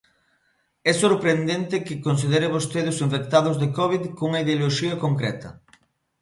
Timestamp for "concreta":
5.03-5.49